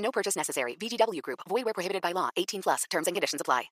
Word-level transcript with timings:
No 0.00 0.10
purchase 0.10 0.36
necessary. 0.36 0.76
VGW 0.76 1.20
Group. 1.22 1.40
Void 1.48 1.64
where 1.64 1.74
prohibited 1.74 2.02
by 2.02 2.12
law. 2.12 2.30
18 2.36 2.62
plus. 2.62 2.84
Terms 2.90 3.06
and 3.06 3.14
conditions 3.14 3.40
apply. 3.40 3.70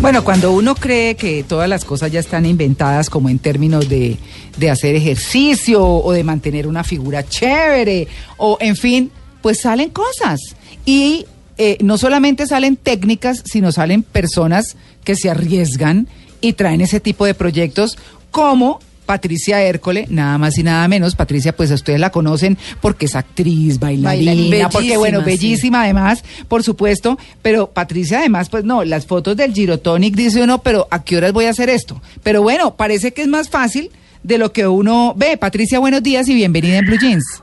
Bueno, 0.00 0.24
cuando 0.24 0.52
uno 0.52 0.74
cree 0.74 1.14
que 1.14 1.44
todas 1.44 1.68
las 1.68 1.84
cosas 1.84 2.10
ya 2.10 2.20
están 2.20 2.44
inventadas 2.44 3.08
como 3.08 3.28
en 3.28 3.38
términos 3.38 3.88
de, 3.88 4.18
de 4.58 4.70
hacer 4.70 4.96
ejercicio 4.96 5.84
o 5.84 6.12
de 6.12 6.24
mantener 6.24 6.66
una 6.66 6.82
figura 6.82 7.22
chévere 7.22 8.08
o 8.36 8.58
en 8.60 8.76
fin, 8.76 9.12
pues 9.40 9.60
salen 9.60 9.90
cosas. 9.90 10.40
Y 10.84 11.26
eh, 11.56 11.78
no 11.80 11.98
solamente 11.98 12.46
salen 12.46 12.76
técnicas, 12.76 13.42
sino 13.44 13.70
salen 13.72 14.02
personas 14.02 14.76
que 15.04 15.14
se 15.14 15.30
arriesgan 15.30 16.08
y 16.40 16.54
traen 16.54 16.80
ese 16.80 16.98
tipo 16.98 17.24
de 17.24 17.34
proyectos 17.34 17.96
como 18.30 18.80
Patricia 19.06 19.62
Hércole, 19.62 20.06
nada 20.08 20.38
más 20.38 20.58
y 20.58 20.62
nada 20.62 20.86
menos. 20.88 21.14
Patricia, 21.14 21.54
pues 21.54 21.70
ustedes 21.70 22.00
la 22.00 22.10
conocen 22.10 22.58
porque 22.80 23.06
es 23.06 23.14
actriz, 23.14 23.78
bailarina, 23.78 24.32
Bailarina, 24.32 24.68
porque 24.68 24.96
bueno, 24.96 25.18
bellísima, 25.18 25.80
bellísima 25.80 25.82
además, 25.82 26.24
por 26.48 26.62
supuesto. 26.62 27.18
Pero 27.42 27.70
Patricia 27.70 28.20
además, 28.20 28.48
pues 28.48 28.64
no, 28.64 28.84
las 28.84 29.06
fotos 29.06 29.36
del 29.36 29.52
Girotonic 29.52 30.14
dice 30.14 30.42
uno, 30.42 30.62
pero 30.62 30.88
¿a 30.90 31.02
qué 31.02 31.16
horas 31.16 31.32
voy 31.32 31.46
a 31.46 31.50
hacer 31.50 31.68
esto? 31.68 32.00
Pero 32.22 32.42
bueno, 32.42 32.76
parece 32.76 33.12
que 33.12 33.22
es 33.22 33.28
más 33.28 33.48
fácil 33.48 33.90
de 34.22 34.38
lo 34.38 34.52
que 34.52 34.66
uno 34.66 35.14
ve. 35.16 35.36
Patricia, 35.36 35.78
buenos 35.78 36.02
días 36.02 36.28
y 36.28 36.34
bienvenida 36.34 36.78
en 36.78 36.86
Blue 36.86 36.98
Jeans. 36.98 37.42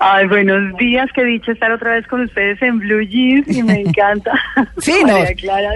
Ay, 0.00 0.28
buenos 0.28 0.76
días, 0.76 1.08
qué 1.12 1.24
dicho 1.24 1.50
estar 1.50 1.72
otra 1.72 1.92
vez 1.92 2.06
con 2.06 2.20
ustedes 2.20 2.60
en 2.62 2.78
Blue 2.78 3.02
Jeans 3.02 3.48
y 3.48 3.62
me 3.62 3.80
encanta. 3.80 4.32
Sí, 4.78 5.02
no, 5.04 5.16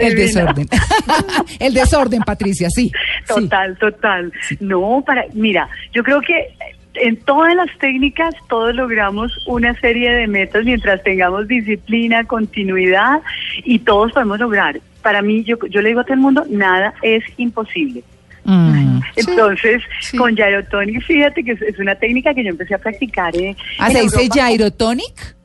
el 0.00 0.14
desorden. 0.14 0.68
el 1.58 1.74
desorden, 1.74 2.22
Patricia, 2.22 2.68
sí. 2.70 2.90
sí. 3.24 3.26
Total, 3.26 3.76
total. 3.78 4.32
No, 4.60 5.02
para, 5.04 5.24
mira, 5.34 5.68
yo 5.92 6.04
creo 6.04 6.20
que 6.20 6.54
en 6.94 7.16
todas 7.16 7.54
las 7.56 7.68
técnicas 7.78 8.34
todos 8.48 8.74
logramos 8.74 9.32
una 9.46 9.78
serie 9.80 10.12
de 10.12 10.26
metas 10.26 10.64
mientras 10.64 11.02
tengamos 11.02 11.48
disciplina, 11.48 12.24
continuidad 12.24 13.20
y 13.64 13.80
todos 13.80 14.12
podemos 14.12 14.38
lograr. 14.38 14.80
Para 15.02 15.20
mí, 15.22 15.42
yo, 15.44 15.56
yo 15.68 15.82
le 15.82 15.88
digo 15.88 16.00
a 16.00 16.04
todo 16.04 16.14
el 16.14 16.20
mundo, 16.20 16.44
nada 16.48 16.94
es 17.02 17.24
imposible. 17.38 18.04
Mm. 18.44 19.00
Entonces, 19.16 19.82
sí. 20.00 20.16
con 20.16 20.34
Gyrotonic, 20.34 21.02
fíjate 21.04 21.44
que 21.44 21.52
es, 21.52 21.62
es 21.62 21.78
una 21.78 21.94
técnica 21.94 22.34
que 22.34 22.42
yo 22.44 22.50
empecé 22.50 22.74
a 22.74 22.78
practicar. 22.78 23.34
eh, 23.36 23.54
Ah, 23.78 23.88
en 23.90 24.10
¿se 24.10 24.22
dice. 24.22 24.28
Gyrotonic? 24.28 25.36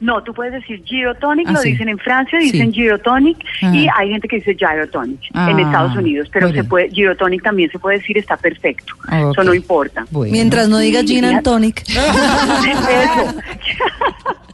No, 0.00 0.22
tú 0.22 0.34
puedes 0.34 0.52
decir 0.52 0.82
Gyrotonic, 0.84 1.46
Ah, 1.48 1.52
lo 1.52 1.58
sí. 1.60 1.70
dicen 1.70 1.88
en 1.88 1.98
Francia, 1.98 2.38
Sí. 2.40 2.50
dicen 2.52 2.72
Gyrotonic 2.72 3.38
Ah. 3.62 3.74
y 3.74 3.86
hay 3.96 4.10
gente 4.10 4.28
que 4.28 4.36
dice 4.36 4.54
Gyrotonic 4.54 5.20
Ah, 5.32 5.50
en 5.50 5.60
Estados 5.60 5.96
Unidos, 5.96 6.28
pero 6.32 6.52
se 6.52 6.62
puede 6.64 6.88
Gyrotonic 6.90 7.42
también 7.42 7.70
se 7.70 7.78
puede 7.78 7.98
decir 7.98 8.18
está 8.18 8.36
perfecto. 8.36 8.92
Eso 9.10 9.42
no 9.44 9.54
importa. 9.54 10.04
Bueno. 10.10 10.32
Mientras 10.32 10.68
no 10.68 10.78
diga 10.78 11.02
Gin 11.04 11.24
and. 11.24 11.42
Tonic. 11.42 11.82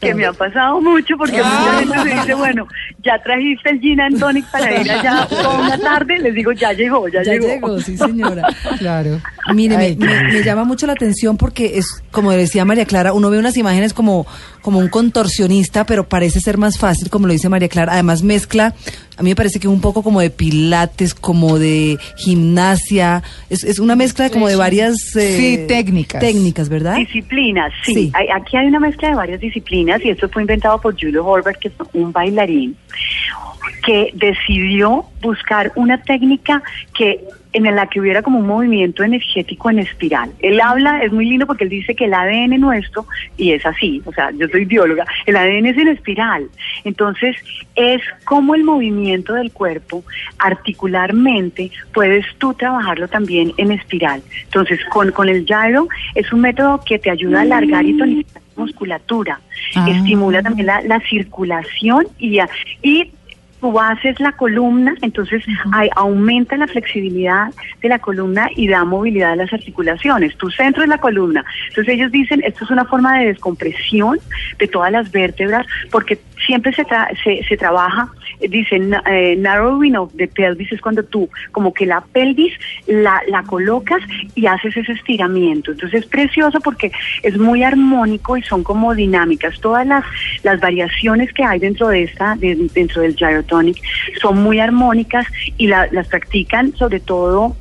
Que 0.00 0.14
me 0.14 0.26
ha 0.26 0.32
pasado 0.32 0.80
mucho 0.80 1.16
porque 1.16 1.36
mucha 1.38 1.78
gente 1.78 2.04
me 2.04 2.14
dice, 2.14 2.34
bueno, 2.34 2.66
ya 3.04 3.22
trajiste 3.22 3.70
el 3.70 3.80
gin 3.80 4.00
and 4.00 4.18
tonic 4.18 4.44
para 4.50 4.80
ir 4.80 4.90
allá 4.90 5.26
toda 5.30 5.58
una 5.60 5.78
tarde, 5.78 6.18
les 6.18 6.34
digo, 6.34 6.52
ya 6.52 6.72
llegó, 6.72 7.06
ya, 7.08 7.22
Ya 7.22 7.32
llegó. 7.32 7.46
llegó, 7.46 7.80
sí 7.80 7.96
señora. 7.96 8.46
Claro. 8.78 9.20
Mire, 9.54 9.76
me, 9.76 9.96
me- 9.96 10.24
me 10.32 10.42
llama 10.42 10.64
mucho 10.64 10.86
la 10.86 10.92
atención 10.94 11.36
porque 11.36 11.78
es, 11.78 12.02
como 12.10 12.30
decía 12.32 12.64
María 12.64 12.84
Clara, 12.86 13.12
uno 13.12 13.30
ve 13.30 13.38
unas 13.38 13.56
imágenes 13.56 13.92
como, 13.94 14.26
como 14.62 14.78
un 14.78 14.88
contorsionista, 14.88 15.84
pero 15.86 16.08
parece 16.08 16.40
ser 16.40 16.56
más 16.58 16.78
fácil, 16.78 17.10
como 17.10 17.26
lo 17.26 17.32
dice 17.32 17.48
María 17.48 17.68
Clara. 17.68 17.92
Además 17.92 18.22
mezcla, 18.22 18.74
a 19.20 19.22
mí 19.22 19.28
me 19.28 19.36
parece 19.36 19.60
que 19.60 19.68
un 19.68 19.82
poco 19.82 20.02
como 20.02 20.20
de 20.22 20.30
pilates, 20.30 21.12
como 21.14 21.58
de 21.58 21.98
gimnasia. 22.16 23.22
Es, 23.50 23.64
es 23.64 23.78
una 23.78 23.94
mezcla 23.94 24.24
de 24.24 24.30
como 24.30 24.48
de 24.48 24.56
varias 24.56 24.94
eh, 25.14 25.36
Sí, 25.36 25.64
técnicas. 25.68 26.20
Técnicas, 26.22 26.70
¿verdad? 26.70 26.96
Disciplinas, 26.96 27.70
sí. 27.84 27.92
Sí. 27.94 28.10
Hay- 28.14 28.28
aquí 28.34 28.56
hay 28.56 28.66
una 28.68 28.80
mezcla 28.80 29.10
de 29.10 29.14
varias 29.16 29.38
disciplinas 29.40 30.02
y 30.02 30.08
esto 30.08 30.26
fue 30.30 30.42
inventado 30.42 30.80
por 30.80 30.98
Julio 30.98 31.26
Horvath, 31.26 31.56
que 31.58 31.68
es 31.68 31.74
un 31.92 32.12
bailarín 32.12 32.74
que 33.84 34.10
decidió 34.14 35.04
buscar 35.20 35.70
una 35.76 36.00
técnica 36.02 36.62
que 36.96 37.20
en 37.52 37.64
la 37.74 37.86
que 37.86 38.00
hubiera 38.00 38.22
como 38.22 38.38
un 38.38 38.46
movimiento 38.46 39.02
energético 39.02 39.70
en 39.70 39.80
espiral. 39.80 40.32
Él 40.40 40.60
habla, 40.60 41.02
es 41.02 41.12
muy 41.12 41.26
lindo 41.26 41.46
porque 41.46 41.64
él 41.64 41.70
dice 41.70 41.94
que 41.94 42.04
el 42.04 42.14
ADN 42.14 42.60
nuestro, 42.60 43.06
y 43.36 43.52
es 43.52 43.64
así, 43.66 44.02
o 44.04 44.12
sea, 44.12 44.30
yo 44.32 44.46
soy 44.48 44.64
bióloga, 44.64 45.04
el 45.26 45.36
ADN 45.36 45.66
es 45.66 45.78
en 45.78 45.88
espiral. 45.88 46.48
Entonces, 46.84 47.36
es 47.74 48.02
como 48.24 48.54
el 48.54 48.64
movimiento 48.64 49.34
del 49.34 49.52
cuerpo 49.52 50.04
articularmente, 50.38 51.70
puedes 51.92 52.24
tú 52.38 52.54
trabajarlo 52.54 53.08
también 53.08 53.52
en 53.56 53.72
espiral. 53.72 54.22
Entonces, 54.44 54.80
con, 54.86 55.10
con 55.12 55.28
el 55.28 55.44
gyro 55.44 55.88
es 56.14 56.32
un 56.32 56.40
método 56.42 56.80
que 56.84 56.98
te 56.98 57.10
ayuda 57.10 57.40
a 57.40 57.42
alargar 57.42 57.84
y 57.84 57.96
tonificar 57.96 58.42
la 58.56 58.64
musculatura, 58.64 59.40
Ah. 59.74 59.86
estimula 59.88 60.42
también 60.42 60.66
la, 60.66 60.80
la 60.82 61.00
circulación 61.00 62.06
y, 62.18 62.38
y 62.82 63.10
tú 63.60 63.78
haces 63.78 64.18
la 64.20 64.32
columna, 64.32 64.94
entonces 65.02 65.44
hay- 65.72 65.90
aumenta 65.96 66.56
la 66.56 66.66
flexibilidad 66.66 67.48
de 67.80 67.88
la 67.88 67.98
columna 67.98 68.48
y 68.56 68.68
da 68.68 68.84
movilidad 68.84 69.32
a 69.32 69.36
las 69.36 69.52
articulaciones. 69.52 70.36
Tu 70.36 70.50
centro 70.50 70.82
es 70.82 70.88
la 70.88 70.98
columna. 70.98 71.44
Entonces 71.68 71.94
ellos 71.94 72.10
dicen, 72.10 72.40
esto 72.44 72.64
es 72.64 72.70
una 72.70 72.84
forma 72.84 73.18
de 73.18 73.26
descompresión 73.26 74.18
de 74.58 74.66
todas 74.68 74.90
las 74.92 75.10
vértebras, 75.12 75.66
porque 75.90 76.18
siempre 76.46 76.72
se, 76.72 76.84
tra- 76.86 77.08
se, 77.22 77.44
se 77.44 77.56
trabaja, 77.56 78.08
eh, 78.40 78.48
dicen, 78.48 78.94
eh, 79.06 79.36
narrowing 79.38 79.96
of 79.96 80.12
the 80.16 80.26
pelvis 80.26 80.72
es 80.72 80.80
cuando 80.80 81.02
tú 81.04 81.28
como 81.52 81.74
que 81.74 81.84
la 81.84 82.00
pelvis 82.00 82.54
la, 82.86 83.20
la 83.28 83.42
colocas 83.42 84.00
y 84.34 84.46
haces 84.46 84.76
ese 84.76 84.92
estiramiento. 84.92 85.72
Entonces 85.72 86.02
es 86.04 86.06
precioso 86.08 86.58
porque 86.60 86.90
es 87.22 87.36
muy 87.38 87.62
armónico 87.62 88.36
y 88.38 88.42
son 88.42 88.62
como 88.64 88.94
dinámicas. 88.94 89.60
Todas 89.60 89.86
las, 89.86 90.04
las 90.42 90.60
variaciones 90.60 91.32
que 91.34 91.44
hay 91.44 91.58
dentro 91.58 91.88
de 91.88 92.04
esta, 92.04 92.36
de- 92.36 92.68
dentro 92.74 93.02
del 93.02 93.14
son 94.20 94.42
muy 94.42 94.60
armónicas 94.60 95.26
y 95.58 95.66
la- 95.66 95.88
las 95.90 96.06
practican 96.08 96.74
sobre 96.76 97.00
todo 97.00 97.56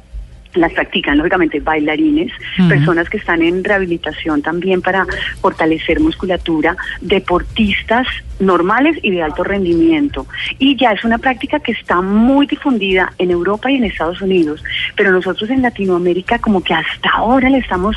las 0.56 0.72
practican 0.74 1.18
lógicamente 1.20 1.60
bailarines, 1.60 2.32
personas 2.68 3.08
que 3.08 3.18
están 3.18 3.44
en 3.44 3.64
rehabilitación 3.64 4.42
también 4.42 4.82
para 4.82 5.06
fortalecer 5.42 6.00
musculatura, 6.00 6.76
deportistas 7.02 8.08
normales 8.40 8.98
y 9.04 9.12
de 9.12 9.22
alto 9.22 9.44
rendimiento. 9.44 10.26
Y 10.58 10.76
ya 10.76 10.92
es 10.92 11.04
una 11.04 11.18
práctica 11.18 11.60
que 11.60 11.72
está 11.74 12.02
muy 12.02 12.46
difundida 12.48 13.12
en 13.18 13.32
Europa 13.32 13.70
y 13.72 13.76
en 13.76 13.84
Estados 13.86 14.22
Unidos, 14.22 14.64
pero 14.96 15.12
nosotros 15.12 15.50
en 15.50 15.62
Latinoamérica 15.62 16.40
como 16.40 16.62
que 16.64 16.74
hasta 16.74 17.10
ahora 17.10 17.50
le 17.50 17.58
estamos 17.60 17.96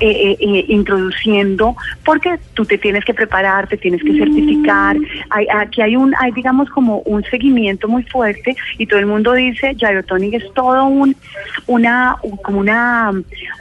eh, 0.00 0.10
eh, 0.10 0.36
eh, 0.40 0.64
introduciendo 0.68 1.76
porque 2.04 2.38
tú 2.54 2.64
te 2.64 2.78
tienes 2.78 3.04
que 3.04 3.14
preparar, 3.14 3.66
te 3.68 3.76
tienes 3.76 4.02
que 4.02 4.16
certificar, 4.18 4.96
hay, 5.30 5.46
aquí 5.54 5.82
hay 5.82 5.96
un, 5.96 6.14
hay 6.18 6.32
digamos 6.32 6.68
como 6.70 6.98
un 7.00 7.22
seguimiento 7.24 7.88
muy 7.88 8.02
fuerte 8.04 8.56
y 8.78 8.86
todo 8.86 8.98
el 9.00 9.06
mundo 9.06 9.32
dice 9.32 9.74
Gyrotonic 9.74 10.34
es 10.34 10.44
todo 10.54 10.84
un, 10.86 11.14
una, 11.66 12.16
un- 12.22 12.36
como 12.38 12.58
una, 12.60 13.12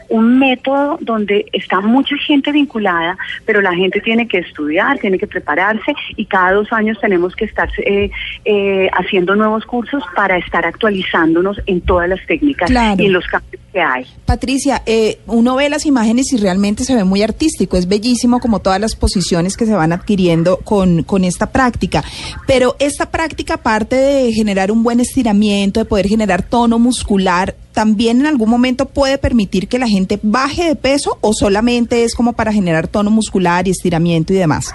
un 0.09 0.39
método 0.39 0.97
donde 1.01 1.45
está 1.53 1.79
mucha 1.81 2.15
gente 2.17 2.51
vinculada, 2.51 3.17
pero 3.45 3.61
la 3.61 3.73
gente 3.73 3.99
tiene 4.01 4.27
que 4.27 4.39
estudiar, 4.39 4.97
tiene 4.99 5.17
que 5.17 5.27
prepararse 5.27 5.93
y 6.15 6.22
cada 6.25 6.53
dos 6.53 6.67
años 6.71 6.97
tenemos 7.01 7.35
que 7.35 7.45
estar 7.45 7.69
eh, 7.85 8.09
eh, 8.45 8.89
haciendo 8.93 9.35
nuevos 9.35 9.65
cursos 9.65 10.03
para 10.15 10.37
estar 10.37 10.65
actualizándonos 10.65 11.57
en 11.65 11.81
todas 11.81 12.09
las 12.09 12.19
técnicas 12.27 12.69
Claro. 12.69 13.01
y 13.01 13.07
en 13.07 13.13
los 13.13 13.25
cambios 13.27 13.61
que 13.71 13.81
hay. 13.81 14.05
Patricia, 14.25 14.81
eh, 14.85 15.19
uno 15.27 15.55
ve 15.55 15.69
las 15.69 15.85
imágenes 15.85 16.31
y 16.33 16.37
realmente 16.37 16.83
se 16.83 16.95
ve 16.95 17.03
muy 17.03 17.21
artístico, 17.23 17.77
es 17.77 17.87
bellísimo 17.87 18.39
como 18.39 18.59
todas 18.59 18.79
las 18.79 18.95
posiciones 18.95 19.57
que 19.57 19.65
se 19.65 19.73
van 19.73 19.91
adquiriendo 19.93 20.57
con, 20.57 21.03
con 21.03 21.23
esta 21.23 21.51
práctica, 21.51 22.03
pero 22.47 22.75
esta 22.79 23.09
práctica 23.09 23.55
aparte 23.55 23.95
de 23.95 24.31
generar 24.33 24.71
un 24.71 24.83
buen 24.83 24.99
estiramiento, 24.99 25.79
de 25.79 25.85
poder 25.85 26.07
generar 26.07 26.43
tono 26.43 26.79
muscular, 26.79 27.55
también 27.73 28.19
en 28.19 28.27
algún 28.27 28.49
momento 28.49 28.85
puede 28.85 29.17
permitir 29.17 29.67
que 29.67 29.79
la 29.79 29.87
gente 29.87 30.19
baje 30.21 30.63
de 30.65 30.75
peso 30.75 31.17
o 31.21 31.33
solamente 31.33 32.03
es 32.03 32.13
como 32.13 32.33
para 32.33 32.53
generar 32.53 32.87
tono 32.87 33.09
muscular 33.09 33.67
y 33.67 33.71
estiramiento 33.71 34.33
y 34.33 34.35
demás. 34.35 34.73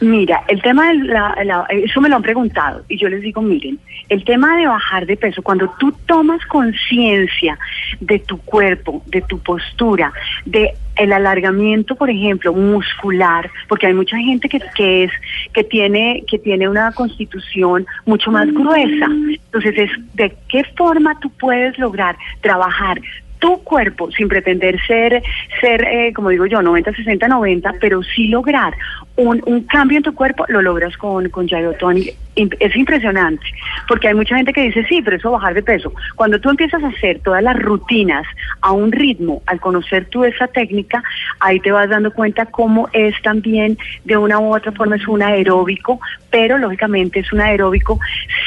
Mira, 0.00 0.42
el 0.48 0.62
tema 0.62 0.88
de 0.88 0.94
la, 1.04 1.36
la- 1.44 1.66
eso 1.68 2.00
me 2.00 2.08
lo 2.08 2.16
han 2.16 2.22
preguntado 2.22 2.82
y 2.88 2.96
yo 2.96 3.08
les 3.10 3.20
digo, 3.20 3.42
miren, 3.42 3.78
el 4.08 4.24
tema 4.24 4.56
de 4.56 4.66
bajar 4.66 5.04
de 5.04 5.16
peso, 5.16 5.42
cuando 5.42 5.68
tú 5.78 5.92
tomas 6.06 6.44
conciencia 6.46 7.58
de 8.00 8.18
tu 8.18 8.38
cuerpo, 8.38 9.02
de 9.06 9.20
tu 9.22 9.38
postura, 9.40 10.12
de 10.46 10.74
el 10.96 11.12
alargamiento, 11.12 11.94
por 11.96 12.10
ejemplo, 12.10 12.52
muscular, 12.52 13.50
porque 13.68 13.86
hay 13.86 13.94
mucha 13.94 14.16
gente 14.18 14.48
que, 14.48 14.60
que 14.74 15.04
es 15.04 15.12
que 15.54 15.64
tiene 15.64 16.24
que 16.26 16.38
tiene 16.38 16.68
una 16.68 16.92
constitución 16.92 17.86
mucho 18.04 18.30
más 18.30 18.46
gruesa. 18.52 19.06
Entonces, 19.06 19.74
es 19.78 19.90
de 20.14 20.34
qué 20.48 20.64
forma 20.76 21.18
tú 21.20 21.30
puedes 21.30 21.78
lograr 21.78 22.16
trabajar 22.42 23.00
tu 23.40 23.58
cuerpo 23.64 24.10
sin 24.12 24.28
pretender 24.28 24.78
ser, 24.86 25.22
ser 25.60 25.82
eh, 25.84 26.12
como 26.14 26.28
digo 26.30 26.46
yo, 26.46 26.62
90, 26.62 26.92
60, 26.94 27.26
90, 27.26 27.74
pero 27.80 28.02
sí 28.02 28.28
lograr 28.28 28.72
un, 29.16 29.42
un 29.46 29.62
cambio 29.64 29.96
en 29.98 30.02
tu 30.04 30.14
cuerpo, 30.14 30.44
lo 30.48 30.62
logras 30.62 30.96
con, 30.96 31.28
con 31.30 31.46
Gyrotonic. 31.48 32.14
Im- 32.36 32.56
Es 32.60 32.76
impresionante, 32.76 33.44
porque 33.88 34.06
hay 34.08 34.14
mucha 34.14 34.36
gente 34.36 34.52
que 34.52 34.62
dice, 34.62 34.84
sí, 34.88 35.02
pero 35.02 35.16
eso 35.16 35.32
bajar 35.32 35.52
de 35.52 35.62
peso. 35.62 35.92
Cuando 36.14 36.38
tú 36.40 36.48
empiezas 36.48 36.82
a 36.84 36.88
hacer 36.88 37.18
todas 37.20 37.42
las 37.42 37.58
rutinas 37.60 38.24
a 38.60 38.70
un 38.72 38.92
ritmo, 38.92 39.42
al 39.46 39.58
conocer 39.60 40.06
tú 40.06 40.24
esa 40.24 40.46
técnica, 40.46 41.02
ahí 41.40 41.58
te 41.60 41.72
vas 41.72 41.88
dando 41.90 42.12
cuenta 42.12 42.46
cómo 42.46 42.88
es 42.92 43.14
también, 43.22 43.76
de 44.04 44.16
una 44.16 44.38
u 44.38 44.54
otra 44.54 44.70
forma, 44.72 44.96
es 44.96 45.08
un 45.08 45.22
aeróbico, 45.22 45.98
pero 46.30 46.56
lógicamente 46.56 47.20
es 47.20 47.32
un 47.32 47.40
aeróbico 47.40 47.98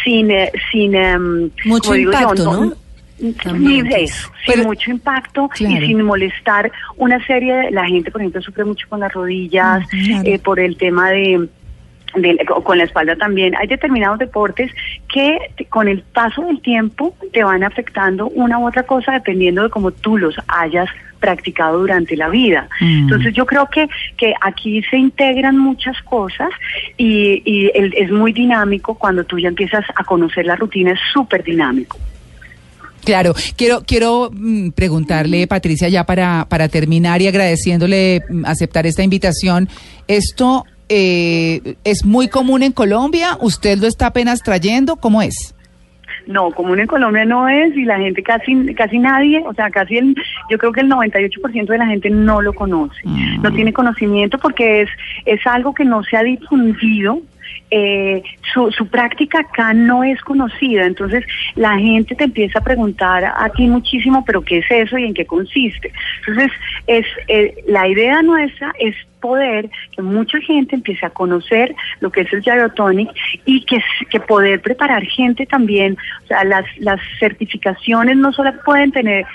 sin, 0.03 0.31
eh, 0.31 0.51
sin 0.71 0.95
em, 0.95 1.49
Mucho 1.65 1.89
como 1.89 1.93
digo 1.95 2.11
yo, 2.13 2.19
impacto, 2.19 2.43
¿no? 2.53 2.73
También, 3.43 3.89
sin 4.45 4.63
mucho 4.63 4.91
impacto 4.91 5.47
Claro. 5.49 5.83
y 5.83 5.87
sin 5.87 6.01
molestar 6.03 6.71
una 6.97 7.25
serie 7.25 7.53
de 7.55 7.71
la 7.71 7.85
gente, 7.85 8.11
por 8.11 8.21
ejemplo, 8.21 8.41
sufre 8.41 8.65
mucho 8.65 8.87
con 8.89 8.99
las 8.99 9.13
rodillas, 9.13 9.87
claro. 9.87 10.21
eh, 10.25 10.39
por 10.39 10.59
el 10.59 10.75
tema 10.77 11.09
de 11.11 11.47
con 12.63 12.77
la 12.77 12.83
espalda 12.83 13.15
también. 13.15 13.55
Hay 13.55 13.65
determinados 13.65 14.19
deportes 14.19 14.71
que 15.11 15.35
te- 15.57 15.65
con 15.65 15.87
el 15.87 16.03
paso 16.03 16.43
del 16.43 16.61
tiempo 16.61 17.15
te 17.31 17.43
van 17.43 17.63
afectando 17.63 18.27
una 18.27 18.59
u 18.59 18.67
otra 18.67 18.83
cosa 18.83 19.13
dependiendo 19.13 19.63
de 19.63 19.71
cómo 19.71 19.89
tú 19.89 20.19
los 20.19 20.35
hayas 20.47 20.87
practicado 21.19 21.79
durante 21.79 22.15
la 22.15 22.29
vida. 22.29 22.67
Mm. 22.81 22.99
Entonces 23.03 23.33
yo 23.33 23.47
creo 23.47 23.67
que, 23.67 23.87
que 24.17 24.35
aquí 24.41 24.83
se 24.91 24.97
integran 24.97 25.57
muchas 25.57 25.99
cosas 26.03 26.49
y, 26.97 27.41
y 27.45 27.71
el- 27.73 27.95
es 27.97 28.11
muy 28.11 28.31
dinámico 28.31 28.93
cuando 28.93 29.23
tú 29.23 29.39
ya 29.39 29.47
empiezas 29.47 29.83
a 29.95 30.03
conocer 30.03 30.45
la 30.45 30.55
rutina, 30.55 30.91
es 30.91 30.99
súper 31.13 31.43
dinámico. 31.43 31.97
Claro, 33.03 33.33
quiero 33.57 33.81
quiero 33.85 34.29
mm, 34.31 34.69
preguntarle, 34.69 35.47
Patricia, 35.47 35.89
ya 35.89 36.05
para, 36.05 36.45
para 36.49 36.67
terminar 36.69 37.21
y 37.21 37.27
agradeciéndole 37.27 38.21
mm, 38.29 38.45
aceptar 38.45 38.85
esta 38.85 39.03
invitación. 39.03 39.67
¿Esto 40.07 40.65
eh, 40.89 41.75
es 41.83 42.05
muy 42.05 42.27
común 42.27 42.63
en 42.63 42.71
Colombia? 42.71 43.37
¿Usted 43.41 43.77
lo 43.79 43.87
está 43.87 44.07
apenas 44.07 44.41
trayendo? 44.41 44.95
¿Cómo 44.95 45.21
es? 45.21 45.53
No, 46.25 46.51
común 46.51 46.79
en 46.79 46.87
Colombia 46.87 47.25
no 47.25 47.49
es 47.49 47.75
y 47.75 47.83
la 47.83 47.97
gente 47.97 48.23
casi 48.23 48.73
casi 48.75 48.97
nadie, 48.97 49.43
o 49.45 49.53
sea, 49.53 49.69
casi 49.69 49.97
el, 49.97 50.15
yo 50.49 50.57
creo 50.57 50.71
que 50.71 50.81
el 50.81 50.89
98% 50.89 51.65
de 51.65 51.77
la 51.77 51.87
gente 51.87 52.09
no 52.09 52.41
lo 52.41 52.53
conoce, 52.53 53.01
no 53.41 53.51
tiene 53.51 53.73
conocimiento 53.73 54.37
porque 54.37 54.83
es 54.83 54.89
es 55.25 55.45
algo 55.45 55.73
que 55.73 55.83
no 55.83 56.03
se 56.03 56.15
ha 56.15 56.23
difundido. 56.23 57.19
Eh, 57.71 58.21
su, 58.53 58.71
su 58.71 58.87
práctica 58.87 59.39
acá 59.39 59.73
no 59.73 60.03
es 60.03 60.21
conocida, 60.21 60.85
entonces 60.85 61.25
la 61.55 61.77
gente 61.77 62.15
te 62.15 62.25
empieza 62.25 62.59
a 62.59 62.63
preguntar 62.63 63.25
a 63.25 63.49
ti 63.49 63.67
muchísimo, 63.67 64.23
pero 64.25 64.41
¿qué 64.41 64.59
es 64.59 64.65
eso 64.69 64.97
y 64.97 65.05
en 65.05 65.13
qué 65.13 65.25
consiste? 65.25 65.91
Entonces, 66.19 66.51
es 66.87 67.05
eh, 67.27 67.55
la 67.67 67.87
idea 67.87 68.21
nuestra 68.21 68.73
es 68.79 68.95
poder 69.23 69.69
que 69.95 70.01
mucha 70.01 70.37
gente 70.41 70.75
empiece 70.75 71.05
a 71.05 71.09
conocer 71.09 71.73
lo 72.01 72.11
que 72.11 72.21
es 72.21 72.33
el 72.33 72.41
gyrotonic 72.41 73.09
y 73.45 73.63
que, 73.63 73.81
que 74.09 74.19
poder 74.19 74.61
preparar 74.61 75.01
gente 75.03 75.45
también, 75.45 75.97
o 76.25 76.27
sea, 76.27 76.43
las, 76.43 76.65
las 76.77 76.99
certificaciones 77.19 78.17
no 78.17 78.33
solo 78.33 78.51
pueden 78.65 78.91
tener, 78.91 79.25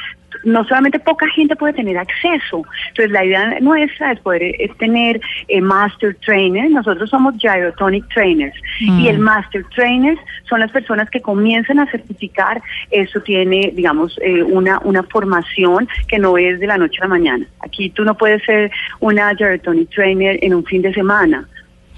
no 0.44 0.64
solamente 0.64 0.98
poca 0.98 1.26
gente 1.28 1.56
puede 1.56 1.72
tener 1.72 1.98
acceso, 1.98 2.64
entonces 2.88 3.10
la 3.10 3.24
idea 3.24 3.60
nuestra 3.60 4.12
es 4.12 4.20
poder 4.20 4.42
eh, 4.42 4.70
tener 4.78 5.20
eh, 5.48 5.60
master 5.60 6.16
trainer, 6.24 6.70
nosotros 6.70 7.10
somos 7.10 7.34
gyrotonic 7.38 8.06
trainers. 8.08 8.54
Y 8.80 9.08
el 9.08 9.18
master 9.18 9.64
trainers 9.74 10.20
son 10.48 10.60
las 10.60 10.70
personas 10.70 11.10
que 11.10 11.20
comienzan 11.20 11.78
a 11.78 11.90
certificar, 11.90 12.62
eso 12.90 13.20
tiene, 13.20 13.72
digamos, 13.74 14.18
eh, 14.22 14.42
una, 14.42 14.78
una 14.84 15.02
formación 15.02 15.88
que 16.06 16.18
no 16.18 16.38
es 16.38 16.60
de 16.60 16.66
la 16.66 16.78
noche 16.78 16.98
a 17.00 17.04
la 17.04 17.08
mañana. 17.08 17.46
Aquí 17.60 17.90
tú 17.90 18.04
no 18.04 18.16
puedes 18.16 18.42
ser 18.44 18.70
una 19.00 19.32
gyrotonic 19.34 19.90
trainer 19.90 20.38
en 20.42 20.54
un 20.54 20.64
fin 20.64 20.82
de 20.82 20.92
semana 20.94 21.46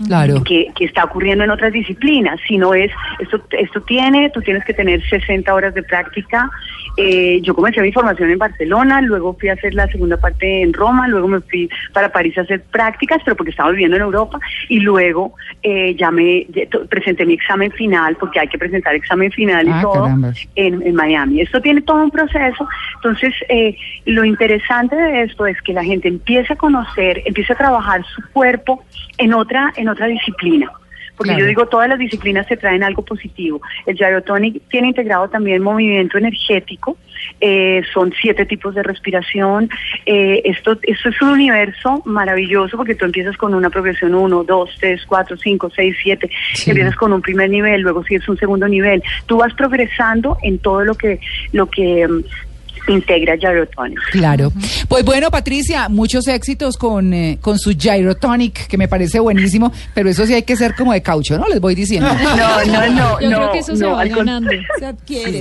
Claro. 0.06 0.42
que, 0.44 0.68
que 0.74 0.84
está 0.84 1.04
ocurriendo 1.04 1.44
en 1.44 1.50
otras 1.50 1.72
disciplinas, 1.72 2.40
sino 2.46 2.74
es, 2.74 2.90
esto, 3.18 3.42
esto 3.50 3.80
tiene, 3.82 4.30
tú 4.30 4.40
tienes 4.40 4.64
que 4.64 4.74
tener 4.74 5.02
60 5.08 5.52
horas 5.52 5.74
de 5.74 5.82
práctica. 5.82 6.50
Eh, 6.96 7.40
yo 7.42 7.54
comencé 7.54 7.80
mi 7.82 7.92
formación 7.92 8.30
en 8.30 8.38
Barcelona, 8.38 9.00
luego 9.00 9.36
fui 9.38 9.48
a 9.48 9.54
hacer 9.54 9.74
la 9.74 9.86
segunda 9.88 10.16
parte 10.16 10.62
en 10.62 10.72
Roma, 10.72 11.08
luego 11.08 11.28
me 11.28 11.40
fui 11.40 11.70
para 11.92 12.10
París 12.10 12.36
a 12.38 12.42
hacer 12.42 12.62
prácticas, 12.62 13.20
pero 13.24 13.36
porque 13.36 13.50
estaba 13.50 13.70
viviendo 13.70 13.96
en 13.96 14.02
Europa, 14.02 14.38
y 14.68 14.80
luego 14.80 15.34
eh, 15.62 15.94
ya 15.94 16.10
me 16.10 16.46
ya 16.46 16.62
presenté 16.88 17.24
mi 17.24 17.34
examen 17.34 17.70
final, 17.72 18.16
porque 18.16 18.40
hay 18.40 18.48
que 18.48 18.58
presentar 18.58 18.94
examen 18.94 19.30
final 19.30 19.66
y 19.66 19.70
Ah, 19.70 19.82
todo 19.82 20.08
en, 20.56 20.82
en 20.82 20.94
Miami. 20.94 21.40
Esto 21.40 21.60
tiene 21.60 21.80
todo 21.82 22.02
un 22.02 22.10
proceso. 22.10 22.68
Entonces, 22.96 23.34
eh, 23.48 23.76
lo 24.04 24.24
interesante 24.24 24.96
de 24.96 25.22
esto 25.22 25.46
es 25.46 25.60
que 25.62 25.72
la 25.72 25.84
gente 25.84 26.08
empiece 26.08 26.52
a 26.52 26.56
conocer, 26.56 27.22
empiece 27.24 27.52
a 27.52 27.56
trabajar 27.56 28.04
su 28.14 28.22
cuerpo 28.32 28.82
en 29.18 29.34
otra, 29.34 29.72
en 29.76 29.88
otra 29.90 30.06
disciplina. 30.06 30.70
Porque 31.16 31.32
Claro. 31.32 31.40
yo 31.44 31.48
digo, 31.48 31.66
todas 31.66 31.86
las 31.86 31.98
disciplinas 31.98 32.46
se 32.46 32.56
traen 32.56 32.82
algo 32.82 33.02
positivo. 33.04 33.60
El 33.84 33.94
gyrotonic 33.94 34.62
tiene 34.70 34.88
integrado 34.88 35.28
también 35.28 35.62
movimiento 35.62 36.16
energético. 36.16 36.96
eh, 37.42 37.82
son 37.92 38.12
siete 38.20 38.46
tipos 38.46 38.74
de 38.74 38.82
respiración. 38.82 39.68
eh, 40.06 40.40
esto, 40.46 40.78
esto 40.82 41.08
es 41.10 41.20
un 41.22 41.28
universo 41.30 42.00
maravilloso 42.06 42.76
porque 42.78 42.94
tú 42.94 43.04
empiezas 43.04 43.36
con 43.36 43.52
una 43.54 43.68
progresión 43.68 44.14
1, 44.14 44.44
2, 44.44 44.70
3, 44.80 45.04
4, 45.06 45.36
5, 45.36 45.70
6, 45.74 45.96
7. 46.02 46.30
Sí. 46.54 46.70
Empiezas 46.70 46.96
con 46.96 47.12
un 47.12 47.20
primer 47.20 47.50
nivel, 47.50 47.82
luego 47.82 48.02
sigues 48.04 48.26
un 48.28 48.38
segundo 48.38 48.66
nivel. 48.68 49.02
Tú 49.26 49.36
vas 49.38 49.52
progresando 49.54 50.38
en 50.42 50.58
todo 50.58 50.84
lo 50.84 50.94
que, 50.94 51.20
lo 51.52 51.66
que 51.68 52.08
integra 52.92 53.36
Gyrotonic. 53.36 53.98
Claro. 54.10 54.52
Pues 54.88 55.04
bueno, 55.04 55.30
Patricia, 55.30 55.88
muchos 55.88 56.26
éxitos 56.28 56.76
con, 56.76 57.12
eh, 57.14 57.38
con 57.40 57.58
su 57.58 57.70
Gyrotonic, 57.76 58.66
que 58.66 58.76
me 58.78 58.88
parece 58.88 59.20
buenísimo, 59.20 59.72
pero 59.94 60.08
eso 60.10 60.26
sí 60.26 60.34
hay 60.34 60.42
que 60.42 60.56
ser 60.56 60.74
como 60.74 60.92
de 60.92 61.02
caucho, 61.02 61.38
¿no? 61.38 61.46
Les 61.48 61.60
voy 61.60 61.74
diciendo. 61.74 62.08
No, 62.40 62.64
no, 62.64 62.90
no, 62.92 63.20
Yo 63.20 63.30
no, 63.30 63.36
creo 63.36 63.52
que 63.52 63.58
eso 63.58 63.76
se 63.76 63.84
va 63.86 64.02
con- 64.08 64.18
ganando. 64.26 64.50
Se 64.78 64.86
adquiere. 64.86 65.38